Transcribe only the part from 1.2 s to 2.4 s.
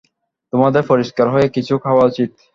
হয়ে কিছু খাওয়া উচিত।